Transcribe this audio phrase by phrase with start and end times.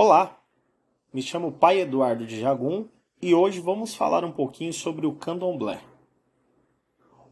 [0.00, 0.38] Olá,
[1.12, 2.86] me chamo Pai Eduardo de Jagum
[3.20, 5.80] e hoje vamos falar um pouquinho sobre o candomblé.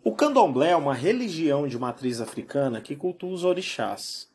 [0.03, 4.29] O candomblé é uma religião de matriz africana que cultua os orixás.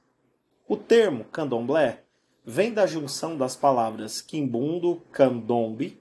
[0.65, 2.05] O termo candomblé
[2.45, 5.99] vem da junção das palavras quimbundo, candombe,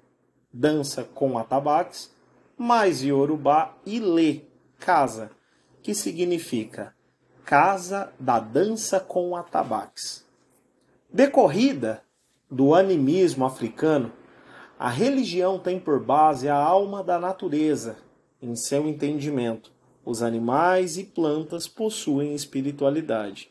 [0.52, 2.14] dança com atabaques,
[2.56, 4.42] mais yorubá e lê,
[4.78, 5.32] casa,
[5.82, 6.94] que significa
[7.44, 10.24] casa da dança com atabaques.
[11.12, 12.04] Decorrida
[12.50, 14.12] do animismo africano,
[14.78, 17.98] a religião tem por base a alma da natureza.
[18.42, 19.70] Em seu entendimento,
[20.04, 23.50] os animais e plantas possuem espiritualidade.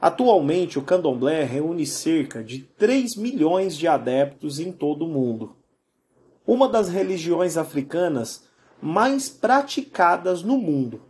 [0.00, 5.56] Atualmente, o candomblé reúne cerca de 3 milhões de adeptos em todo o mundo.
[6.46, 8.46] Uma das religiões africanas
[8.82, 11.00] mais praticadas no mundo.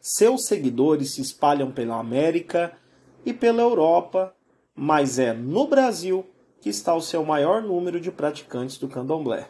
[0.00, 2.76] Seus seguidores se espalham pela América
[3.24, 4.34] e pela Europa
[4.74, 6.26] mas é no Brasil
[6.60, 9.48] que está o seu maior número de praticantes do candomblé.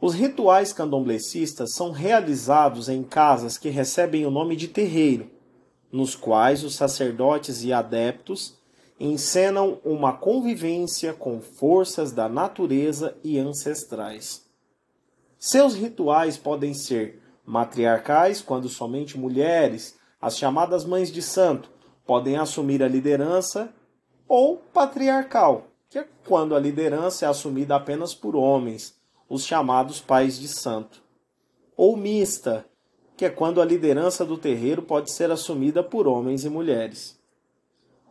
[0.00, 5.30] Os rituais candomblecistas são realizados em casas que recebem o nome de terreiro,
[5.92, 8.56] nos quais os sacerdotes e adeptos
[8.98, 14.44] encenam uma convivência com forças da natureza e ancestrais.
[15.38, 21.70] Seus rituais podem ser matriarcais, quando somente mulheres, as chamadas mães de santo,
[22.04, 23.72] podem assumir a liderança
[24.28, 28.94] ou patriarcal, que é quando a liderança é assumida apenas por homens,
[29.28, 31.02] os chamados pais de santo,
[31.76, 32.66] ou mista,
[33.16, 37.18] que é quando a liderança do terreiro pode ser assumida por homens e mulheres.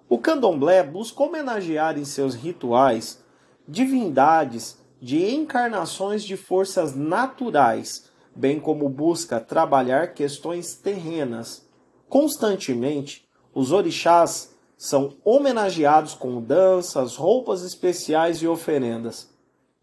[0.09, 3.23] O candomblé busca homenagear em seus rituais
[3.67, 11.67] divindades de encarnações de forças naturais, bem como busca trabalhar questões terrenas.
[12.09, 19.29] Constantemente, os orixás são homenageados com danças, roupas especiais e oferendas.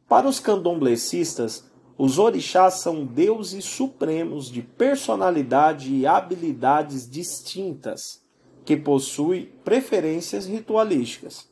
[0.09, 1.69] Para os candomblecistas,
[1.99, 8.23] os orixás são deuses supremos de personalidade e habilidades distintas,
[8.65, 11.49] que possuem preferências ritualísticas.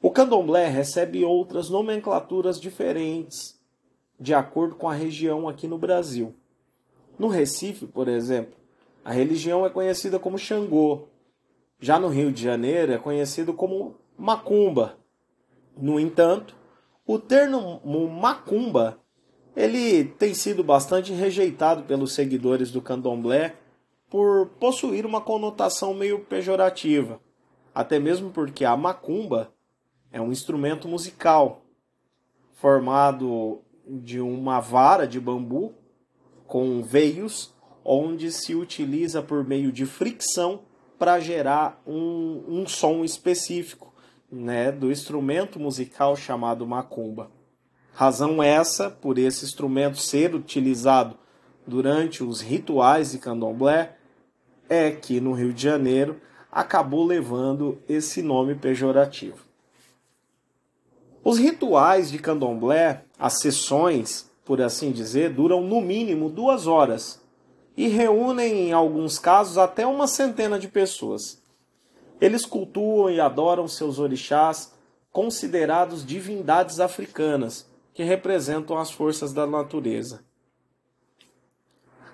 [0.00, 3.60] O candomblé recebe outras nomenclaturas diferentes,
[4.18, 6.34] de acordo com a região aqui no Brasil.
[7.18, 8.54] No Recife, por exemplo,
[9.04, 11.08] a religião é conhecida como Xangô,
[11.80, 14.98] já no Rio de Janeiro é conhecido como macumba.
[15.76, 16.54] No entanto,
[17.06, 19.00] o termo macumba
[19.56, 23.56] ele tem sido bastante rejeitado pelos seguidores do candomblé
[24.08, 27.20] por possuir uma conotação meio pejorativa,
[27.74, 29.52] até mesmo porque a macumba
[30.12, 31.62] é um instrumento musical
[32.54, 35.74] formado de uma vara de bambu
[36.46, 37.54] com veios,
[37.84, 40.62] onde se utiliza por meio de fricção
[41.00, 43.90] para gerar um, um som específico
[44.30, 47.30] né, do instrumento musical chamado macumba.
[47.94, 51.16] Razão essa, por esse instrumento ser utilizado
[51.66, 53.96] durante os rituais de candomblé,
[54.68, 56.20] é que no Rio de Janeiro
[56.52, 59.38] acabou levando esse nome pejorativo.
[61.24, 67.22] Os rituais de candomblé, as sessões, por assim dizer, duram no mínimo duas horas
[67.76, 71.40] e reúnem, em alguns casos, até uma centena de pessoas.
[72.20, 74.72] Eles cultuam e adoram seus orixás,
[75.10, 80.24] considerados divindades africanas, que representam as forças da natureza.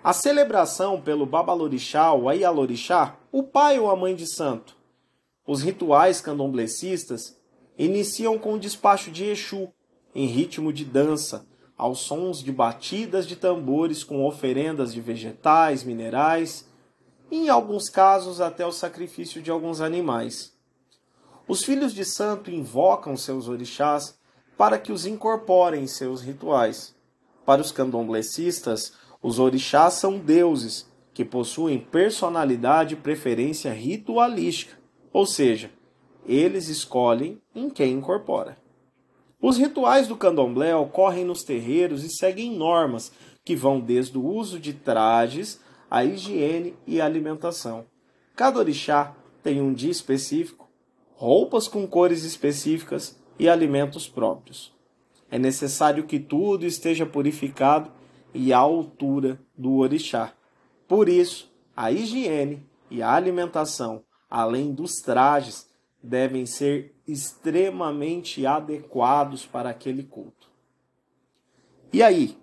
[0.03, 4.77] A celebração pelo Babalorixá ou Ayalorixá, o pai ou a mãe de santo.
[5.45, 7.37] Os rituais candomblecistas
[7.77, 9.69] iniciam com o despacho de Exu,
[10.15, 11.47] em ritmo de dança,
[11.77, 16.69] aos sons de batidas de tambores com oferendas de vegetais, minerais
[17.31, 20.55] e, em alguns casos, até o sacrifício de alguns animais.
[21.47, 24.19] Os filhos de santo invocam seus orixás
[24.57, 26.95] para que os incorporem em seus rituais.
[27.45, 34.77] Para os candomblecistas, os orixás são deuses que possuem personalidade e preferência ritualística,
[35.13, 35.71] ou seja,
[36.27, 38.57] eles escolhem em quem incorpora.
[39.41, 43.13] Os rituais do candomblé ocorrem nos terreiros e seguem normas
[43.45, 45.61] que vão desde o uso de trajes
[45.91, 47.85] à higiene e alimentação.
[48.35, 50.69] Cada orixá tem um dia específico,
[51.15, 54.75] roupas com cores específicas e alimentos próprios.
[55.31, 57.91] É necessário que tudo esteja purificado
[58.35, 60.33] e à altura do orixá.
[60.89, 65.69] Por isso, a higiene e a alimentação, além dos trajes,
[66.03, 70.49] devem ser extremamente adequados para aquele culto.
[71.93, 72.37] E aí?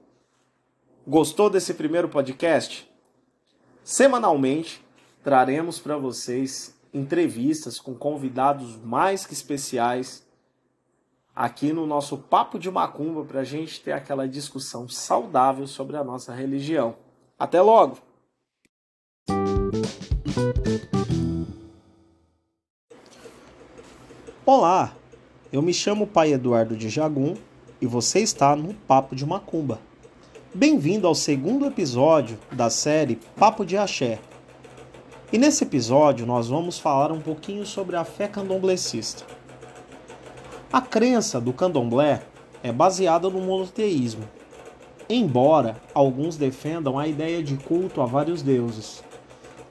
[1.05, 2.89] Gostou desse primeiro podcast?
[3.83, 4.83] Semanalmente
[5.21, 10.25] traremos para vocês entrevistas com convidados mais que especiais
[11.35, 16.03] aqui no nosso Papo de Macumba para a gente ter aquela discussão saudável sobre a
[16.03, 16.95] nossa religião.
[17.37, 18.12] Até logo!
[24.45, 24.93] Olá,
[25.53, 27.33] eu me chamo Pai Eduardo de Jagum
[27.79, 29.79] e você está no Papo de Macumba.
[30.53, 34.19] Bem-vindo ao segundo episódio da série Papo de Axé.
[35.31, 39.23] E nesse episódio nós vamos falar um pouquinho sobre a fé candomblecista.
[40.73, 42.21] A crença do candomblé
[42.61, 44.27] é baseada no monoteísmo,
[45.07, 49.05] embora alguns defendam a ideia de culto a vários deuses.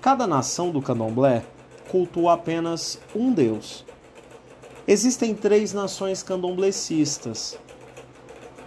[0.01, 1.45] Cada nação do candomblé
[1.91, 3.85] cultua apenas um deus.
[4.87, 7.57] Existem três nações candomblecistas,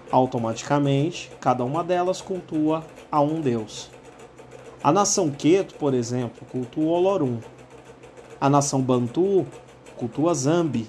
[0.10, 3.90] automaticamente, cada uma delas cultua a um deus.
[4.82, 7.40] A nação Queto, por exemplo, cultua Olorum.
[8.40, 9.46] A nação Bantu
[9.98, 10.88] cultua Zambi.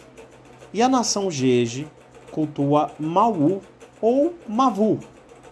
[0.73, 1.89] E a nação Jeje
[2.31, 3.63] cultua Mau
[4.01, 5.01] ou Mavu,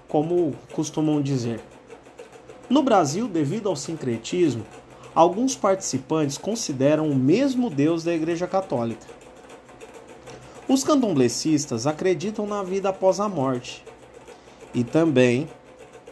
[0.06, 1.60] como costumam dizer.
[2.70, 4.64] No Brasil, devido ao sincretismo,
[5.14, 9.23] alguns participantes consideram o mesmo Deus da Igreja Católica.
[10.66, 13.84] Os candomblecistas acreditam na vida após a morte
[14.72, 15.46] e também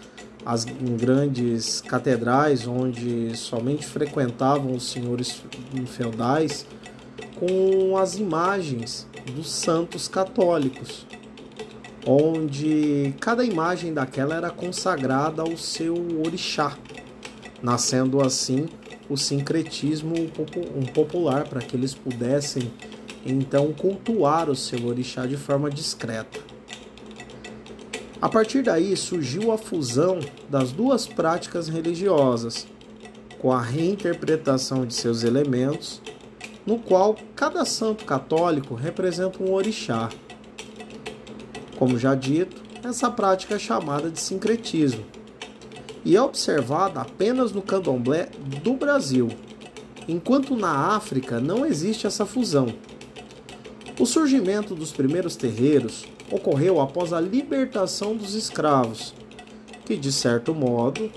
[0.44, 5.44] às grandes catedrais, onde somente frequentavam os senhores
[5.86, 6.66] feudais
[7.40, 11.06] com as imagens dos santos católicos,
[12.06, 15.96] onde cada imagem daquela era consagrada ao seu
[16.26, 16.78] orixá,
[17.62, 18.68] nascendo assim
[19.10, 20.14] o sincretismo
[20.94, 22.72] popular para que eles pudessem
[23.26, 26.40] então cultuar o seu orixá de forma discreta.
[28.20, 32.66] A partir daí surgiu a fusão das duas práticas religiosas,
[33.38, 36.02] com a reinterpretação de seus elementos
[36.68, 40.10] no qual cada santo católico representa um orixá.
[41.78, 45.06] Como já dito, essa prática é chamada de sincretismo
[46.04, 48.30] e é observada apenas no candomblé
[48.62, 49.30] do Brasil,
[50.10, 52.74] enquanto na África não existe essa fusão.
[53.98, 59.14] O surgimento dos primeiros terreiros ocorreu após a libertação dos escravos,
[59.86, 61.10] que de certo modo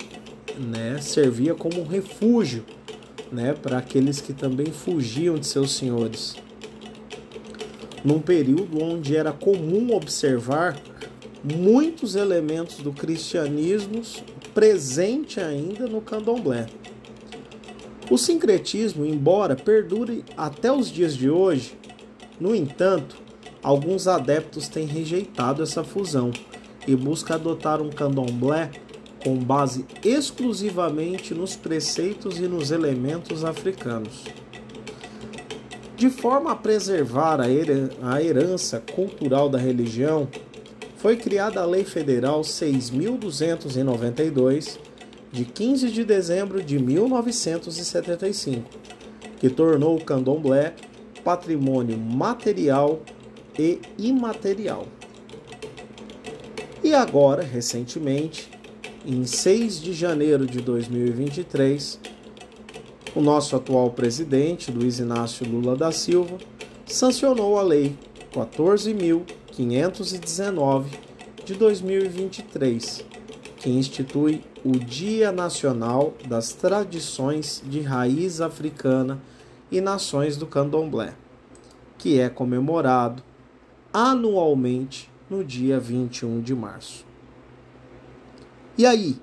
[0.56, 2.64] né, servia como um refúgio
[3.32, 6.36] né, para aqueles que também fugiam de seus senhores.
[8.04, 10.80] Num período onde era comum observar
[11.44, 14.02] muitos elementos do cristianismo
[14.54, 16.66] presente ainda no candomblé.
[18.10, 21.78] O sincretismo, embora perdure até os dias de hoje,
[22.40, 23.16] no entanto,
[23.62, 26.32] alguns adeptos têm rejeitado essa fusão
[26.88, 28.70] e buscam adotar um candomblé
[29.22, 34.24] com base exclusivamente nos preceitos e nos elementos africanos.
[35.96, 37.50] De forma a preservar a
[38.22, 40.28] herança cultural da religião,
[40.96, 44.78] foi criada a Lei Federal 6.292,
[45.30, 48.70] de 15 de dezembro de 1975,
[49.38, 50.74] que tornou o candomblé
[51.22, 53.02] patrimônio material
[53.58, 54.86] e imaterial.
[56.82, 58.50] E agora, recentemente,
[59.04, 61.98] em 6 de janeiro de 2023,
[63.14, 66.36] o nosso atual presidente, Luiz Inácio Lula da Silva,
[66.86, 67.96] sancionou a Lei
[68.32, 70.84] 14.519
[71.44, 73.04] de 2023,
[73.56, 79.18] que institui o Dia Nacional das Tradições de Raiz Africana
[79.72, 81.14] e Nações do Candomblé,
[81.96, 83.22] que é comemorado
[83.92, 87.09] anualmente no dia 21 de março.
[88.78, 89.20] E aí,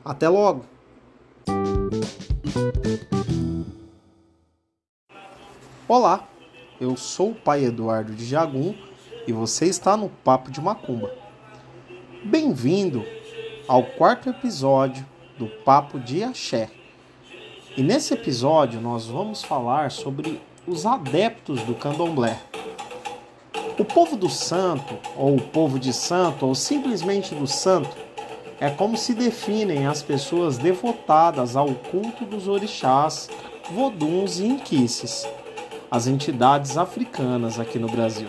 [0.04, 0.64] Até logo!
[5.86, 6.28] Olá,
[6.80, 8.74] eu sou o pai Eduardo de Jagum
[9.26, 11.12] e você está no Papo de Macumba.
[12.24, 13.04] Bem-vindo
[13.66, 15.06] ao quarto episódio
[15.38, 16.68] do Papo de Axé.
[17.76, 22.38] E nesse episódio nós vamos falar sobre os adeptos do candomblé.
[23.78, 27.96] O povo do santo, ou o povo de santo, ou simplesmente do santo,
[28.60, 33.30] é como se definem as pessoas devotadas ao culto dos orixás,
[33.70, 35.28] voduns e inquices,
[35.88, 38.28] as entidades africanas aqui no Brasil.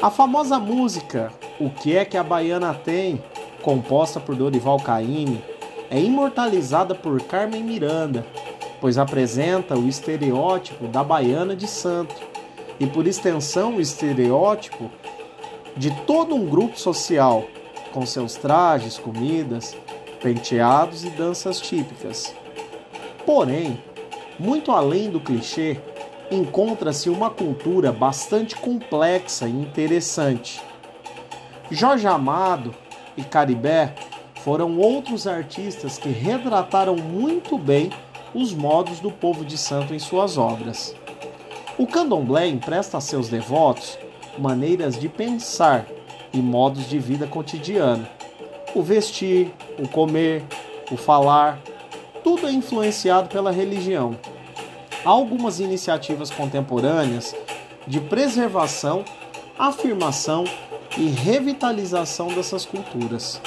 [0.00, 3.22] A famosa música O que é que a baiana tem,
[3.62, 5.42] composta por Dorival Caymmi,
[5.90, 8.26] é imortalizada por Carmen Miranda,
[8.80, 12.14] pois apresenta o estereótipo da baiana de santo
[12.78, 14.90] e, por extensão, o estereótipo
[15.76, 17.44] de todo um grupo social,
[17.92, 19.76] com seus trajes, comidas,
[20.22, 22.34] penteados e danças típicas.
[23.24, 23.82] Porém,
[24.38, 25.78] muito além do clichê,
[26.30, 30.60] encontra-se uma cultura bastante complexa e interessante.
[31.70, 32.74] Jorge Amado
[33.16, 33.94] e Caribé
[34.44, 37.90] foram outros artistas que retrataram muito bem
[38.34, 40.94] os modos do povo de santo em suas obras.
[41.78, 43.98] O candomblé empresta a seus devotos
[44.38, 45.86] maneiras de pensar
[46.30, 48.06] e modos de vida cotidiano.
[48.74, 50.44] O vestir, o comer,
[50.90, 51.58] o falar,
[52.22, 54.14] tudo é influenciado pela religião.
[55.06, 57.34] Há algumas iniciativas contemporâneas
[57.86, 59.06] de preservação,
[59.58, 60.44] afirmação
[60.98, 63.40] e revitalização dessas culturas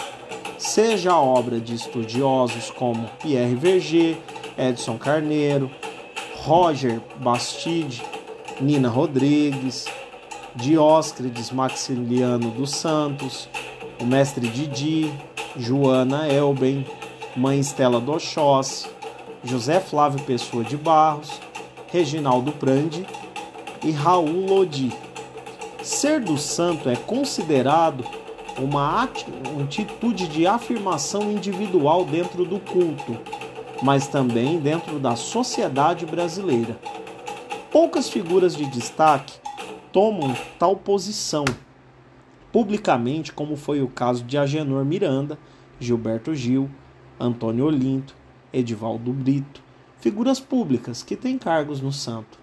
[0.58, 4.18] seja a obra de estudiosos como Pierre Verger,
[4.58, 5.70] Edson Carneiro,
[6.44, 8.04] Roger Bastide,
[8.60, 9.86] Nina Rodrigues,
[10.56, 13.48] Dióscrides Maximiliano dos Santos,
[14.02, 15.12] o mestre Didi,
[15.56, 16.86] Joana Elben,
[17.36, 18.90] mãe Estela Doxós,
[19.44, 21.40] José Flávio Pessoa de Barros,
[21.92, 23.06] Reginaldo Prandi
[23.84, 24.92] e Raul Lodi.
[25.84, 28.04] Ser do santo é considerado
[28.58, 33.18] uma atitude de afirmação individual dentro do culto,
[33.82, 36.80] mas também dentro da sociedade brasileira.
[37.72, 39.40] Poucas figuras de destaque
[39.92, 41.46] tomam tal posição
[42.52, 45.38] publicamente, como foi o caso de Agenor Miranda,
[45.80, 46.70] Gilberto Gil,
[47.20, 48.16] Antônio Olinto,
[48.52, 49.62] Edivaldo Brito,
[50.00, 52.40] figuras públicas que têm cargos no santo.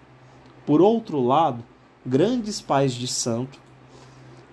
[0.65, 1.65] Por outro lado,
[2.07, 3.59] grandes pais de santo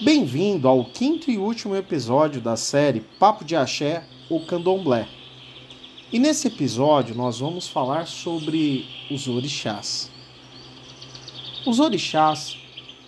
[0.01, 5.07] Bem-vindo ao quinto e último episódio da série Papo de Axé, o Candomblé.
[6.11, 10.11] E nesse episódio nós vamos falar sobre os orixás.
[11.65, 12.58] Os orixás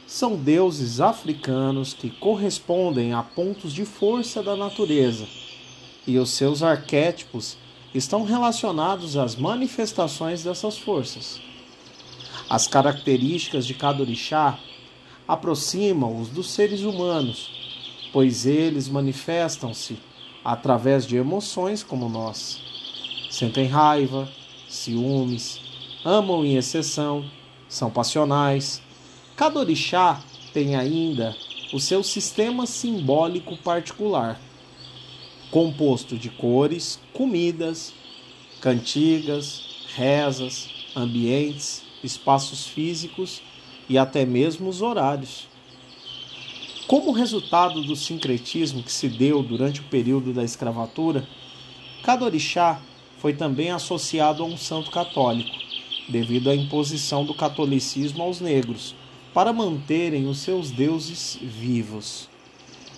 [0.07, 5.27] são deuses africanos que correspondem a pontos de força da natureza,
[6.07, 7.57] e os seus arquétipos
[7.93, 11.41] estão relacionados às manifestações dessas forças.
[12.49, 14.57] As características de cada orixá
[15.27, 17.51] aproximam-os dos seres humanos,
[18.13, 19.97] pois eles manifestam-se
[20.45, 22.61] através de emoções como nós.
[23.29, 24.29] Sentem raiva,
[24.69, 25.59] ciúmes,
[26.05, 27.25] amam em exceção
[27.67, 28.81] são passionais.
[29.35, 30.21] Cada orixá
[30.53, 31.35] tem ainda
[31.73, 34.39] o seu sistema simbólico particular,
[35.51, 37.93] composto de cores, comidas,
[38.61, 43.41] cantigas, rezas, ambientes, espaços físicos
[43.89, 45.47] e até mesmo os horários.
[46.87, 51.27] Como resultado do sincretismo que se deu durante o período da escravatura,
[52.03, 52.79] cada orixá
[53.17, 55.64] foi também associado a um santo católico,
[56.07, 58.95] devido à imposição do catolicismo aos negros,
[59.33, 62.29] para manterem os seus deuses vivos.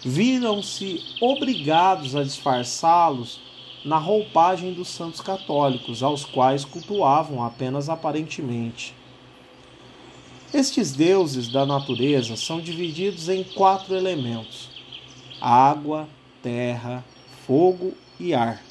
[0.04, 3.40] Viram-se obrigados a disfarçá-los
[3.84, 8.94] na roupagem dos santos católicos, aos quais cultuavam apenas aparentemente.
[10.54, 14.70] Estes deuses da natureza são divididos em quatro elementos:
[15.42, 16.08] água,
[16.42, 17.04] terra,
[17.46, 18.62] fogo e ar.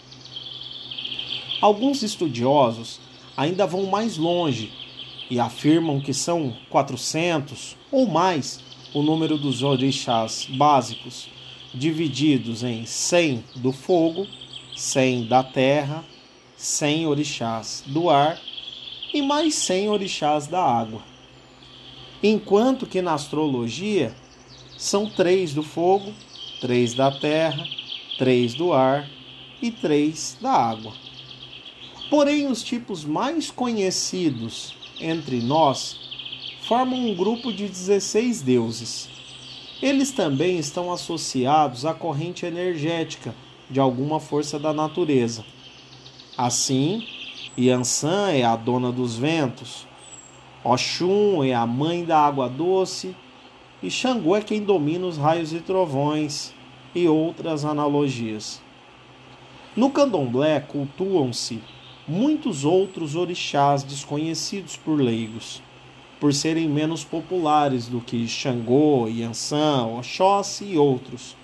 [1.61, 3.01] Alguns estudiosos
[3.37, 4.73] ainda vão mais longe
[5.31, 8.61] e afirmam que são 400 ou mais
[8.95, 11.29] o número dos orixás básicos,
[11.75, 14.27] divididos em 100 do fogo,
[14.75, 16.05] 100 da terra,
[16.57, 18.41] 100 orixás do ar
[19.13, 21.03] e mais 100 orixás da água.
[22.23, 24.15] Enquanto que na astrologia
[24.77, 26.13] são três do fogo,
[26.61, 27.67] três da terra,
[28.17, 29.09] três do ar
[29.61, 30.93] e três da água.
[32.09, 35.99] Porém, os tipos mais conhecidos entre nós
[36.63, 39.09] formam um grupo de 16 deuses.
[39.83, 43.35] Eles também estão associados à corrente energética
[43.69, 45.45] de alguma força da natureza.
[46.39, 47.07] Assim,
[47.59, 49.87] Yansan é a dona dos ventos,
[50.63, 53.15] Oxum é a mãe da água doce
[53.83, 56.55] e Xangô é quem domina os raios e trovões
[56.95, 58.61] e outras analogias.
[59.77, 61.63] No candomblé cultuam-se
[62.07, 65.61] muitos outros orixás desconhecidos por leigos,
[66.21, 71.37] por serem menos populares do que Xangô, Yansan, Oxóssi e outros,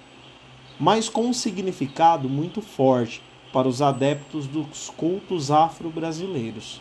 [0.78, 3.20] mas com um significado muito forte
[3.52, 6.80] para os adeptos dos cultos afro-brasileiros.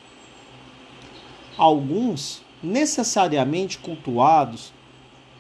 [1.58, 4.72] Alguns necessariamente cultuados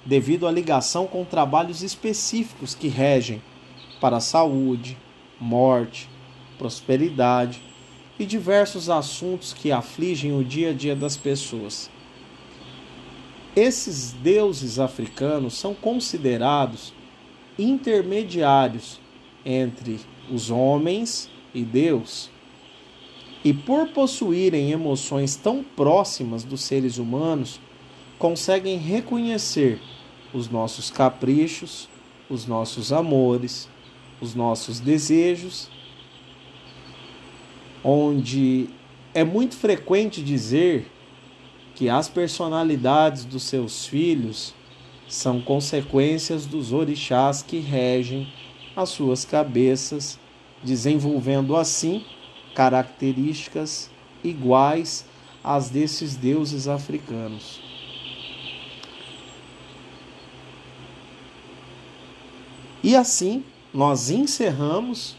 [0.03, 3.41] devido à ligação com trabalhos específicos que regem
[4.01, 4.97] para a saúde,
[5.39, 6.09] morte,
[6.57, 7.61] prosperidade
[8.21, 11.89] e diversos assuntos que afligem o dia a dia das pessoas.
[13.55, 16.93] Esses deuses africanos são considerados
[17.57, 18.99] intermediários
[19.43, 19.99] entre
[20.31, 22.29] os homens e Deus.
[23.43, 27.59] E por possuírem emoções tão próximas dos seres humanos,
[28.19, 29.81] conseguem reconhecer
[30.31, 31.89] os nossos caprichos,
[32.29, 33.67] os nossos amores,
[34.21, 35.71] os nossos desejos
[37.83, 38.69] onde
[39.13, 40.89] é muito frequente dizer
[41.75, 44.53] que as personalidades dos seus filhos
[45.07, 48.31] são consequências dos orixás que regem
[48.75, 50.19] as suas cabeças,
[50.63, 52.05] desenvolvendo assim
[52.55, 53.89] características
[54.23, 55.05] iguais
[55.43, 57.59] às desses deuses africanos.
[62.83, 65.15] E assim nós encerramos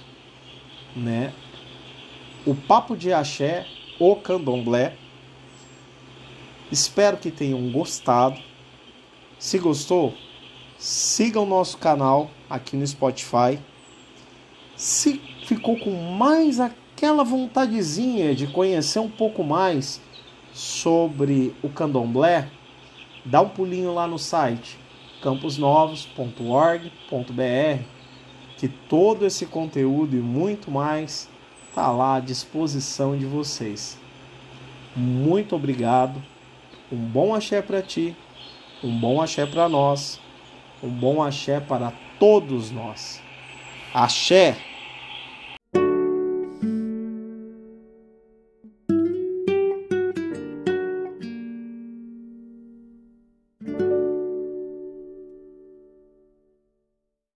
[0.96, 1.32] né,
[2.44, 3.66] o Papo de Axé,
[3.98, 4.94] o Candomblé.
[6.70, 8.40] Espero que tenham gostado.
[9.38, 10.14] Se gostou,
[10.78, 13.58] siga o nosso canal aqui no Spotify.
[14.76, 20.00] Se ficou com mais aquela vontadezinha de conhecer um pouco mais
[20.52, 22.48] sobre o candomblé,
[23.24, 24.78] dá um pulinho lá no site
[25.22, 27.82] camposnovos.org.br
[28.58, 31.31] que todo esse conteúdo e muito mais
[31.72, 33.98] está lá à disposição de vocês.
[34.94, 36.22] Muito obrigado.
[36.92, 38.14] Um bom axé para ti,
[38.84, 40.20] um bom axé para nós,
[40.82, 43.22] um bom axé para todos nós.
[43.94, 44.71] Axé!